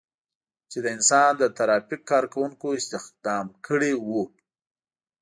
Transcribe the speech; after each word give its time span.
چې 0.71 0.77
د 0.83 0.85
انسان 0.95 1.29
د 1.37 1.43
ترافیک 1.57 2.01
کار 2.11 2.23
کوونکو 2.33 2.67
استخدام 2.79 3.45
کړي 3.67 3.93
وو. 4.07 4.23